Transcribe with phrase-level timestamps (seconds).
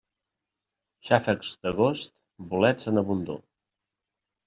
[1.09, 2.17] Xàfecs d'agost,
[2.55, 3.43] bolets en abundor.